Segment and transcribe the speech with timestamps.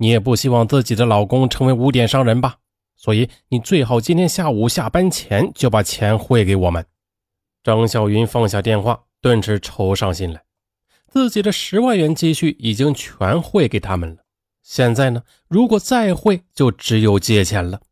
[0.00, 2.56] 你也不希望自己的老公成为污点商人吧？
[2.96, 6.86] 所以你最好今天下午下班前就把钱汇给我们。
[7.62, 10.42] 张小云放下电话，顿时愁上心来。
[11.06, 14.22] 自己的十万元积蓄已经全汇给他们了，
[14.62, 17.82] 现在呢，如果再汇，就只有借钱了。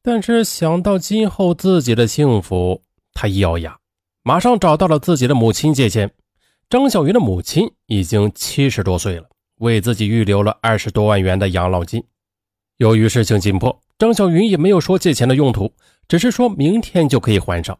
[0.00, 2.82] 但是想到今后自己的幸福，
[3.12, 3.78] 他一咬牙，
[4.22, 6.12] 马上找到了自己的母亲借钱。
[6.70, 9.28] 张小云的母亲已经七十多岁了，
[9.58, 12.04] 为自己预留了二十多万元的养老金。
[12.76, 15.74] 由于事情紧迫，张小云也没有说借钱的用途，
[16.06, 17.78] 只是说明天就可以还上。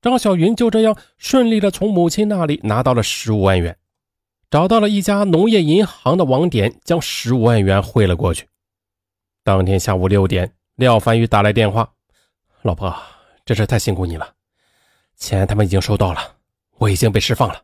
[0.00, 3.76] 张小云就这样顺利的从母亲那里拿到了十五万元。
[4.50, 8.48] 找到了一家农业银行的网点，将十五万元汇了过去。
[9.42, 11.90] 当天下午六点，廖凡宇打来电话
[12.60, 12.94] ：“老婆，
[13.46, 14.34] 真是太辛苦你了，
[15.16, 16.36] 钱他们已经收到了，
[16.76, 17.62] 我已经被释放了。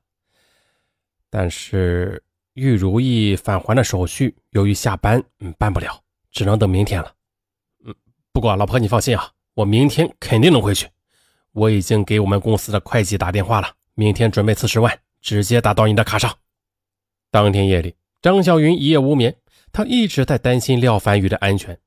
[1.29, 2.23] 但是
[2.59, 6.01] 玉如意返还的手续，由于下班，嗯，办不了，
[6.33, 7.15] 只能等明天了。
[7.87, 7.95] 嗯，
[8.33, 10.89] 不过老婆你放心啊，我明天肯定能回去。
[11.53, 16.37] 我已经给我们公司的会计打电话了，明天准备四十万，直接打到你的卡上。”
[17.31, 19.37] 当天夜里，张小云一夜无眠，
[19.71, 21.79] 她一直在担心廖凡宇的安全。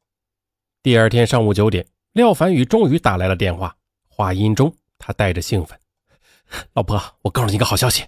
[0.82, 3.76] 第二天上午九点，廖凡宇终于打来了电话，
[4.08, 5.78] 话音中他带着兴奋
[6.74, 8.06] ：“老婆，我告诉你一个好消息，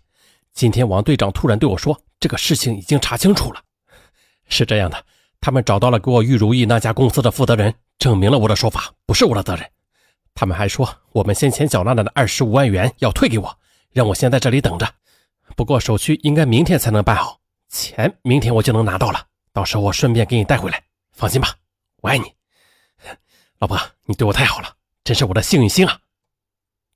[0.53, 3.61] 今天王队长突然对我说，这个事情已经查清楚了。
[4.47, 5.05] 是这样的，
[5.41, 9.69] 他们找到了给我玉如意那家公司的负责人，证明了我的说法不是我的责任。
[10.35, 13.57] 他们还说，我们先前缴纳的那二十五万元要退给我，
[13.91, 14.87] 让我先在这里等着。”
[15.55, 20.81] 不过手续应该明天才能办好，钱明天我就能拿到了，到时候我顺便给你带回来。
[21.11, 21.55] 放心吧，
[22.01, 22.25] 我爱你，
[23.59, 25.99] 老婆，你对我太好了，真是我的幸运星啊！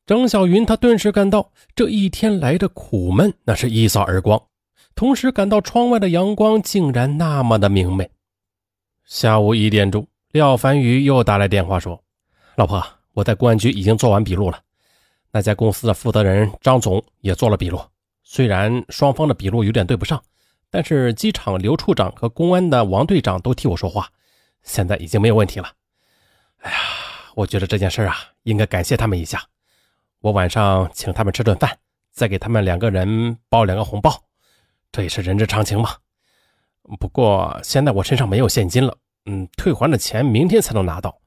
[0.08, 4.41] 张小云她顿时感到这一天来的苦闷那是一扫而光，
[4.95, 8.09] 同时感到窗外的阳光竟然那么的明媚。
[9.03, 12.02] 下午一点钟，廖凡宇又打来电话说
[12.55, 14.58] ：“老婆，我在公安局已经做完笔录了，
[15.30, 17.78] 那家公司的负责人张总也做了笔录。”
[18.24, 20.24] 虽然双方的笔录有点对不上，
[20.69, 24.09] 但是机场刘处长和公安的王队长都替我说话，
[24.63, 25.69] 现在已经没有问题了。
[26.59, 26.78] 哎呀，
[27.35, 29.44] 我觉得这件事啊，应该感谢他们一下。
[30.27, 31.77] 我晚上请他们吃顿饭，
[32.11, 34.23] 再给他们两个人包两个红包，
[34.91, 35.95] 这也是人之常情嘛。
[36.99, 41.17] 不过现在我身上没有现金了，嗯，退还的钱明天才能拿到。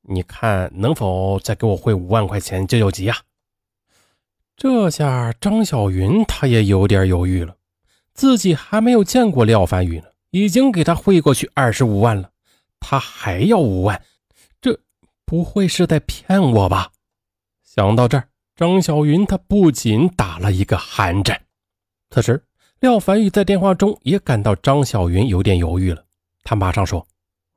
[0.00, 3.18] 你看能否再给我汇五万块钱救救急呀？
[4.56, 7.54] 这下张小云他也有点犹豫了，
[8.14, 12.30] 自己还没有见过廖凡宇呢，已经给他汇过去二十五万了，
[12.80, 14.02] 他还要五万，
[14.62, 14.80] 这
[15.26, 16.92] 不会是在骗我吧？
[17.62, 18.27] 想到这儿，
[18.58, 21.40] 张小云她不仅打了一个寒战。
[22.10, 22.42] 此时，
[22.80, 26.04] 廖凡宇在电话中也感到张小云有点犹豫了，
[26.42, 27.06] 他马上说：“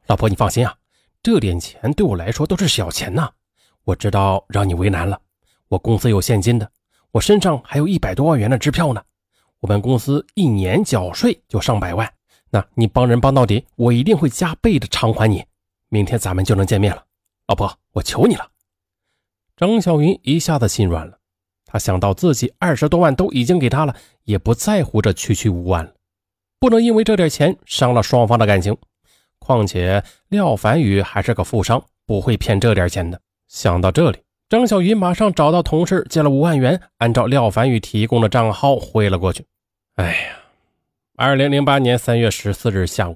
[0.05, 0.75] 老婆，你放心啊，
[1.23, 3.27] 这点钱对我来说都是小钱呐，
[3.83, 5.19] 我知道让你为难了，
[5.69, 6.71] 我公司有现金的。”
[7.09, 9.01] 我身上还有一百多万元的支票呢，
[9.59, 12.07] 我们公司一年缴税就上百万，
[12.51, 15.43] 那你帮人帮到底，我一定会加倍的偿还你。
[15.89, 17.03] 明天咱们就能见面了，
[17.47, 18.50] 老婆，我求你了。
[19.61, 21.19] 张小云一下子心软了，
[21.67, 25.93] 她想到自己二十多万都已经给他了，也不在乎这区区五万了，
[26.59, 28.75] 不能因为这点钱伤了双方的感情。
[29.37, 33.21] 况且廖凡宇还是个富商，不会骗这点钱的。
[33.49, 34.17] 想到这里。
[34.49, 39.45] 张小云马上找到同事借了五万元，按照廖凡宇提供的账号汇了过去。
[39.97, 40.39] 哎呀，
[41.17, 43.15] 二零零八年三月十四日下午，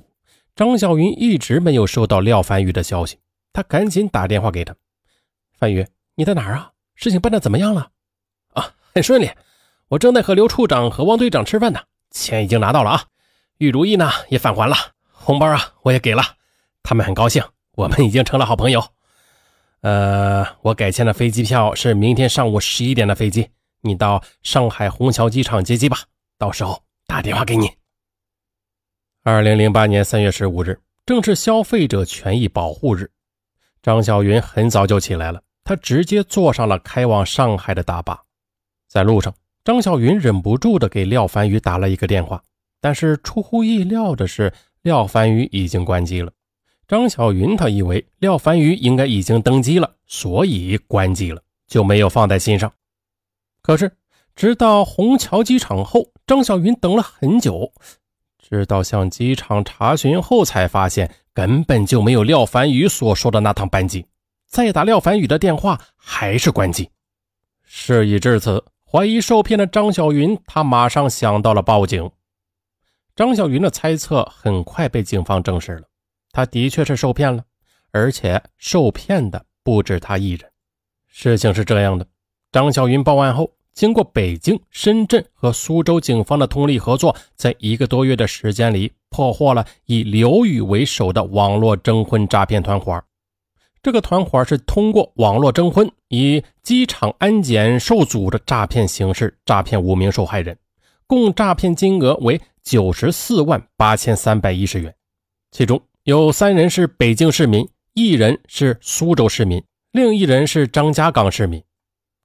[0.56, 3.18] 张小云一直没有收到廖凡宇的消息，
[3.52, 4.76] 他赶紧打电话给他
[5.58, 6.72] ：“范宇，你在哪儿啊？
[6.96, 7.92] 事情办得怎么样了
[8.54, 9.30] ？”“啊，很顺利，
[9.90, 11.82] 我正在和刘处长和汪队长吃饭呢，
[12.12, 13.04] 钱已经拿到了啊。
[13.58, 14.76] 玉如意呢也返还了，
[15.12, 16.24] 红包啊我也给了，
[16.84, 17.44] 他们很高兴，
[17.74, 18.84] 我们已经成了好朋友。”
[19.82, 23.50] 呃，我改签的飞机票是明天上午十一点的飞机，
[23.82, 26.00] 你到上海虹桥机场接机吧，
[26.40, 27.70] 到时候打电话给你。
[29.22, 33.12] 二零零八年三月十五日，正是消费者权益保护日，
[33.84, 38.22] 张小云很早就起来了，他直接坐上了开往上海的大巴。
[38.88, 39.34] 在路上，
[39.66, 42.42] 张小云忍不住的给廖凡宇打了一个电话，
[42.80, 44.54] 但是出乎意料的是，
[44.84, 46.32] 廖凡宇已经关机了。
[46.88, 52.72] 张小云，他以为廖凡宇应该已经登机了，所以关机了，就没有放在心上。
[53.64, 53.92] 可是，
[54.36, 57.74] 直到虹桥机场后，张小云等了很久，
[58.38, 64.06] 直到向机场查询后，才发现根本就没有廖凡宇所说的那趟班机。
[64.48, 66.90] 再打廖凡宇的电话，还是关机。
[67.64, 72.10] 事已至此，怀疑受骗的张小云，他马上想到了报警。
[73.16, 75.84] 张小云的猜测很快被警方证实了，
[76.32, 77.44] 他的确是受骗了，
[77.92, 80.50] 而且受骗的不止他一人。
[81.08, 82.06] 事情是这样的，
[82.52, 93.02] 张小云报案后，经过北京、深圳和苏州警方的通力合作，在一个多月的时间里，破获了以刘宇为首的网络征婚诈骗团伙。
[93.86, 100.58] 这个团伙是通过网络征婚，以机场安检受阻的诈骗形式诈骗五名受害人，
[101.06, 104.92] 共诈骗金额为九十四万八千三百一十元。
[105.52, 111.62] 其中有三人是北京市民，一人是苏州市民，另一人是张家港市民。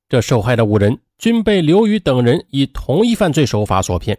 [0.09, 4.17] 这受害的五人均被刘宇等人以同一犯罪手法所骗，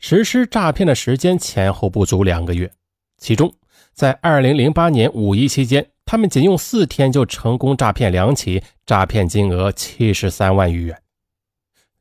[0.00, 2.68] 实施诈骗的时间前后不足两个月。
[3.16, 3.54] 其中，
[3.92, 5.86] 在二零零八年五一期间。
[6.10, 11.00] 他们仅用四天就成功诈骗两起，诈骗金额七十三万余元。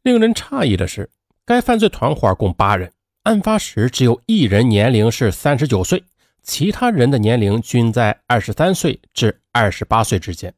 [0.01, 1.11] 令人诧异的是，
[1.45, 2.91] 该犯罪团伙共八人，
[3.21, 6.03] 案发时只有一人年龄是三十九岁，
[6.41, 10.51] 其他人的年龄均在二十三岁至二十八岁之间。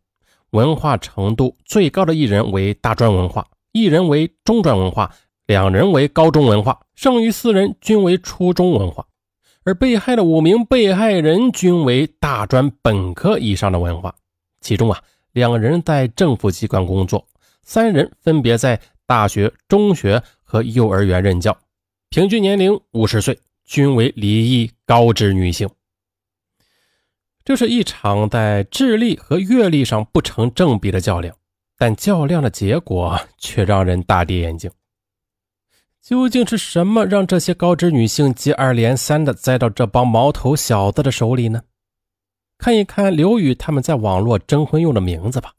[0.51, 5.13] 文化程度最高的一人为大专文化，一人为中专文化，
[5.45, 9.05] 两人为高中文化，剩余四人均为初中文化。
[9.63, 14.15] 而被害的五名被害人均为大专本科以上的文化，
[14.59, 15.01] 其中啊，
[15.33, 17.27] 两人在政府机关工作，
[17.61, 21.55] 三人分别在大学、中学和幼儿园任教，
[22.09, 25.69] 平均年龄五十岁，均为离异高知女性。
[27.43, 31.35] 这是一场在智力和阅历上不成正比的较量，
[31.77, 34.71] 但较量的结果却让人大跌眼镜。
[36.01, 41.61] 究竟是什么让这些高知女性接二连三的栽到这帮毛头小子的手里呢？
[42.57, 45.53] 看一看刘宇他们在网络征婚用的名字吧：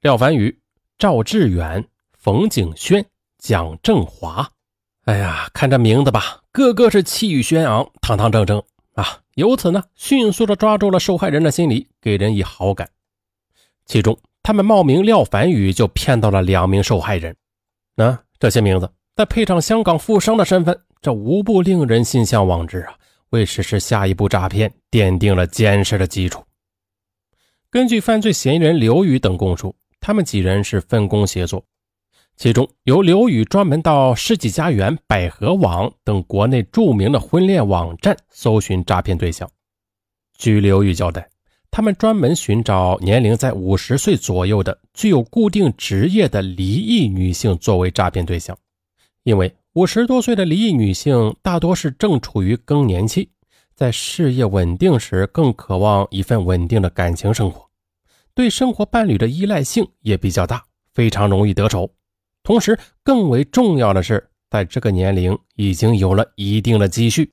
[0.00, 0.60] 廖凡宇、
[0.96, 1.84] 赵志远、
[2.16, 3.04] 冯景轩、
[3.38, 4.48] 蒋正华。
[5.06, 8.62] 哎呀，看这名字吧，个个是气宇轩昂、堂堂正正
[8.94, 9.22] 啊！
[9.34, 12.88] 由此呢，迅速的抓住了受害人的心理，给人以好感。
[13.86, 17.36] 其中，他们冒名廖凡宇就骗到了两名受害人。
[17.96, 18.88] 那这些名字。
[19.16, 22.94] 再配上香港富商的身份，这无不令人心向往之啊！
[23.30, 26.44] 为实施下一步诈骗奠定了坚实的基础。
[27.70, 31.64] 根据犯罪嫌疑人刘宇等供述，他们几人是分工协作，
[32.36, 39.50] 其中由刘宇专门到世纪佳缘、百合网等国内著名的婚恋网站搜寻诈骗对象。
[40.36, 41.26] 据刘宇交代，
[41.70, 48.54] 他们专门寻找年龄在五十岁左右的、具有固定职业的离异女性作为诈骗对象。
[49.26, 53.28] 因为五十多岁的离异女性大多是正处于更年期，
[53.74, 57.68] 在事业稳定时更渴望一份稳定的感情生活，
[58.36, 60.62] 对生活伴侣的依赖性也比较大，
[60.94, 61.90] 非常容易得手。
[62.44, 67.32] 同时，更为重要的是，在这个年龄已经有了一定的积蓄，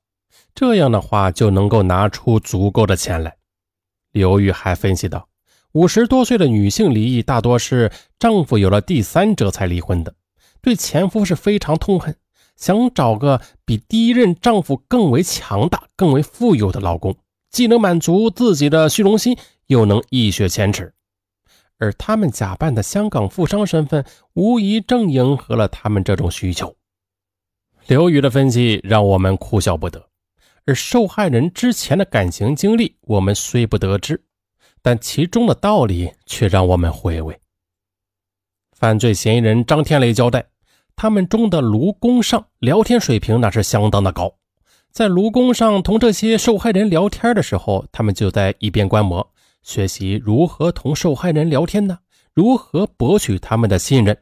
[0.56, 3.38] 这样的话就能够拿出足够的钱来。
[4.13, 5.30] 刘玉还分析道，
[5.74, 10.16] 五十多岁的女性离异大多是丈夫有了第三者才离婚的。
[10.63, 12.15] 对前夫是非常痛恨，
[12.56, 17.18] 想找个比第一任丈夫更为强大、更为富有的老公，
[17.51, 19.38] 既能满足自己的虚荣心，
[19.68, 20.94] 又能一雪前耻。
[21.80, 24.06] 而他们假扮的香港富商身份，
[24.36, 26.74] 无疑正迎合了他们这种需求。
[27.88, 30.07] 刘宇的分析让我们哭笑不得，
[30.66, 34.23] 而受害人之前的感情经历，我们虽不得知，
[34.81, 37.38] 但其中的道理却让我们回味。
[38.71, 40.45] 犯罪嫌疑人张天雷交代。
[40.95, 44.35] 他们中的卢工上聊天水平那是相当的高，
[44.92, 49.31] 在卢工上同这些受害人聊天的时候，他们就在一边观摩，
[49.64, 52.00] 学习如何同受害人聊天呢？
[52.33, 54.18] 如何博取他们的信任？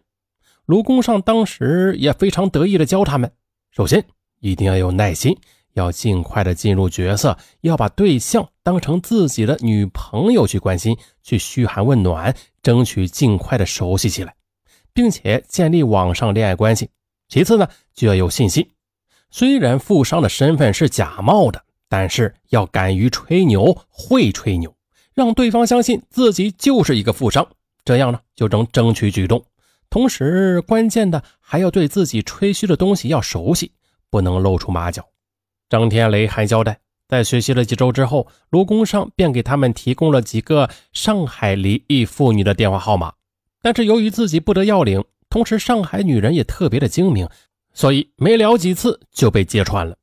[0.65, 3.31] 卢工上当时也非常得意的教他们：
[3.71, 4.03] 首先
[4.39, 5.37] 一定要有耐心，
[5.73, 14.35] 要尽快的进入角色，要把对象当成自己的女朋友去关心，去嘘寒问暖，争取尽快的熟悉起来。
[14.93, 16.89] 并且建立网上恋爱关系。
[17.27, 18.69] 其次呢，就要有信心。
[19.29, 24.75] 虽然富商的身份是假冒的，但是要敢于吹牛，会吹牛，
[25.13, 27.47] 让对方相信自己就是一个富商，
[27.85, 29.45] 这样呢就能争取举动。
[29.89, 33.71] 同时，关键的还要对自己吹嘘的东西要熟悉，
[34.09, 35.05] 不能露出马脚。
[35.69, 43.13] 张天雷还交代，在学习了几周之后，卢工商便给他们提供了几个上海离异妇女的电话号码。
[43.61, 47.27] 但是由于自己不得要领，同时上海女人也特别的精明，
[47.73, 49.95] 所以没聊几次就被揭穿了。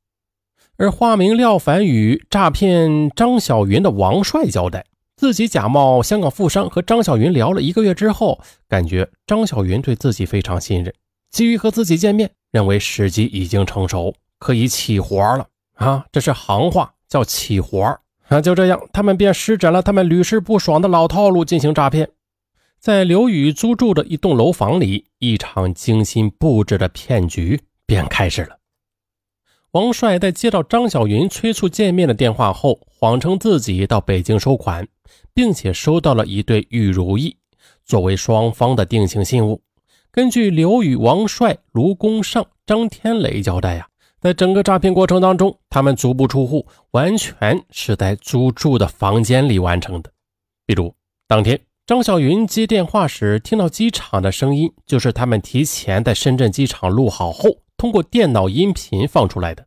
[0.77, 4.85] 而化名廖凡宇诈骗张小云的王帅交代，
[5.17, 8.39] 自己假冒香港富商和张小云聊了一个月之后，
[8.69, 10.93] 感觉张小云对自己非常信任，
[11.29, 16.05] 急于和自己见面，认为时机已经成熟，可以起活了啊！
[16.13, 17.99] 这是行话，叫起活
[18.29, 18.39] 啊！
[18.39, 22.09] 就这样，他们便施展了他们屡试不爽的老套路进行诈骗。
[22.79, 28.57] 在刘宇租住的一栋楼房里，一场精心布置的骗局便开始了。
[29.71, 34.87] 王帅在接到张小云催促见面的电话后，谎称自己到北京收款，
[35.33, 37.35] 并且收到了一对玉如意，
[37.83, 39.61] 作为双方的定情信物。
[40.09, 43.89] 根据刘宇、王帅、卢公尚、张天磊交代呀，
[44.21, 50.09] 在整个诈骗过程当中，他们足不出户，完全是在租住的房间里完成的。
[50.65, 50.95] 比如
[51.27, 51.59] 当天。
[51.89, 59.65] 张小云接电话时听到机场的声音，就是他们提前在深圳机场录好后，通过电脑音频放出来的，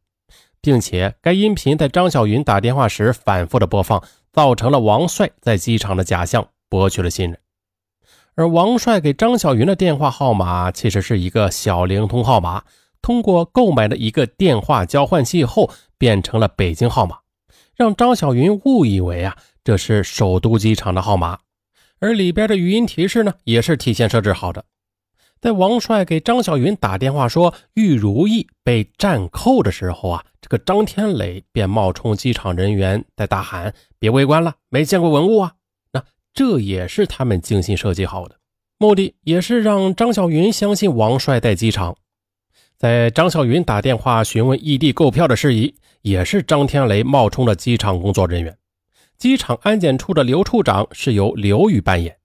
[0.60, 4.00] 并且该音频在张小云打电话时反复的播放，
[4.32, 7.36] 造成了王帅在机场的假象，博取了信任。
[8.36, 12.62] 而王帅给张小云的电话号码其实是一个小灵通号码，
[13.02, 17.18] 通过购买了一个电话交换器后变成了北京号码，
[17.74, 21.40] 让张小云误以为啊这是首都机场的号码。
[22.02, 24.64] 而里边的语音提示呢，也是提前设置好的。
[25.40, 35.52] 在王帅给张小云打电话说玉如意被暂扣的时候啊，这个张天磊便冒充机场人员在大喊：“别围观了，没见过文物啊！”
[35.94, 36.02] 那
[36.34, 38.36] 这也是他们精心设计好的，
[38.78, 41.96] 目的也是让张小云相信王帅在机场。
[42.76, 48.58] 在张小云打电话询问异地购票的事宜，也是张天雷冒充的机场工作人员。
[49.18, 52.16] 机场安检处的刘处长是由刘宇扮演，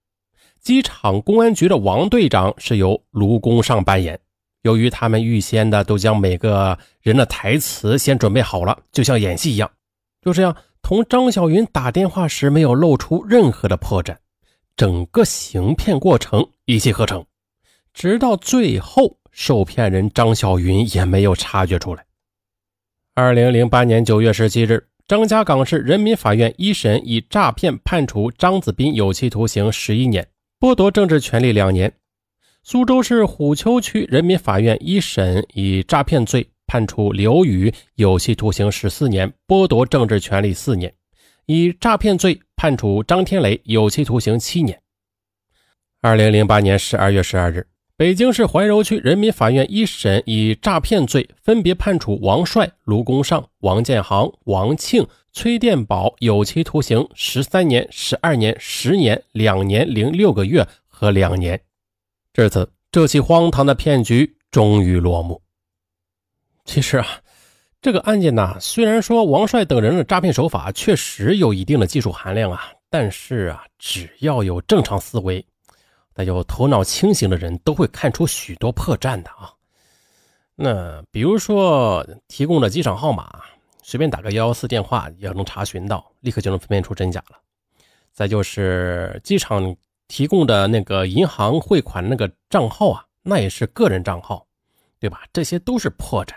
[0.60, 4.18] 机场公安局的王队长是由卢公尚扮演。
[4.62, 9.70] 由于他们预先的都将每个人的台词先准备好了，就像演戏一样。
[10.20, 14.16] 就这样，同张小云打电话时没有露出任何的破绽，
[14.76, 17.24] 整个行骗过程一气呵成，
[17.94, 22.04] 直到最后，受骗人张小云也没有察觉出来。
[23.14, 24.87] 二零零八年九月十七日。
[25.08, 30.28] 张家港市人民法院一审以诈骗判处张子斌有期徒刑十一年，
[30.60, 31.90] 剥夺政治权利两年。
[32.62, 40.90] 苏州市虎丘区人民法院一审以诈骗罪判处刘宇有期徒刑十四年，剥夺政治权利四年；
[41.46, 44.78] 以诈骗罪判处张天雷有期徒刑七年。
[46.02, 47.66] 二零零八年十二月十二日。
[47.98, 61.60] 北京市怀柔区人民法院一审以诈骗罪分别判处王帅、卢公尚、王建航、王庆、崔殿宝有期徒刑十三年、十二年、十年、两年零六个月和两年。
[62.32, 65.42] 至此，这起荒唐的骗局终于落幕。
[66.64, 67.04] 其实啊，
[67.82, 75.44] 这个案件呢，虽然说王帅等人的诈骗手法确实有一定的技术含量啊，但是啊，只要有正常思维。
[76.18, 79.54] 那有头脑清醒的人都会看出许多破绽的啊。
[80.56, 83.40] 那比如说提供的机场号码，
[83.84, 87.38] 随便打个幺幺四电话也能查询到，立刻就能分辨出真假了。
[88.12, 89.76] 再就是机场
[90.08, 94.44] 提供的那个银行汇款那个账号啊，那也是个人账号，
[94.98, 95.22] 对吧？
[95.32, 96.34] 这些都是破绽。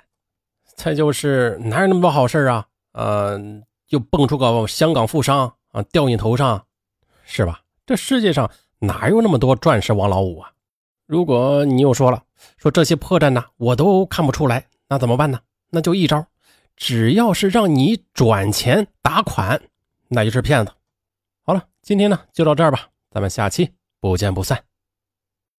[0.75, 2.67] 再就是哪有那么多好事啊？
[2.91, 3.41] 呃，
[3.87, 6.63] 就蹦出个香港富商啊，掉你头上，
[7.25, 7.61] 是吧？
[7.87, 8.47] 这世界上。
[8.83, 10.51] 哪有那么多钻石王老五啊？
[11.05, 12.23] 如果你又说了，
[12.57, 15.39] 说这些破绽呢，我都看不出来，那怎么办呢？
[15.69, 16.25] 那就一招，
[16.75, 19.61] 只要是让你转钱打款，
[20.07, 20.71] 那就是骗子。
[21.43, 23.69] 好了，今天呢就到这儿吧，咱们下期
[23.99, 24.63] 不见不散。